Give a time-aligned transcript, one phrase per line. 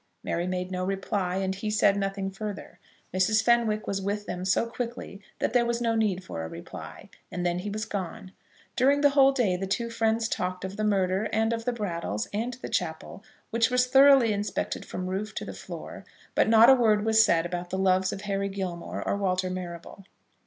[0.23, 2.79] Mary made no reply, and he said nothing further.
[3.13, 3.43] Mrs.
[3.43, 7.45] Fenwick was with them so quickly that there was no need for a reply, and
[7.45, 8.31] then he was gone.
[8.75, 12.27] During the whole day the two friends talked of the murder, and of the Brattles,
[12.33, 16.67] and the chapel, which was thoroughly inspected from the roof to the floor, but not
[16.67, 20.05] a word was said about the loves of Harry Gilmore or Walter Marrable.